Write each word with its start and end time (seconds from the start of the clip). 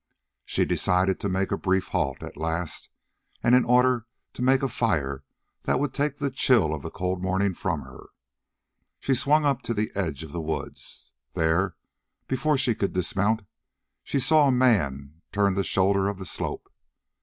She 0.45 0.65
decided 0.65 1.19
to 1.19 1.29
make 1.29 1.51
a 1.51 1.57
brief 1.59 1.89
halt, 1.89 2.23
at 2.23 2.35
last, 2.35 2.89
and 3.43 3.53
in 3.53 3.63
order 3.63 4.07
to 4.33 4.41
make 4.41 4.63
a 4.63 4.67
fire 4.67 5.23
that 5.65 5.79
would 5.79 5.93
take 5.93 6.15
the 6.15 6.31
chill 6.31 6.73
of 6.73 6.81
the 6.81 6.89
cold 6.89 7.21
morning 7.21 7.53
from 7.53 7.83
her, 7.83 8.07
she 8.99 9.13
swung 9.13 9.45
up 9.45 9.61
to 9.61 9.75
the 9.75 9.91
edge 9.93 10.23
of 10.23 10.31
the 10.31 10.41
woods. 10.41 11.11
There, 11.35 11.75
before 12.27 12.57
she 12.57 12.73
could 12.73 12.93
dismount, 12.93 13.43
she 14.03 14.19
saw 14.19 14.47
a 14.47 14.51
man 14.51 15.21
turn 15.31 15.53
the 15.53 15.63
shoulder 15.63 16.07
of 16.07 16.17
the 16.17 16.25
slope. 16.25 16.71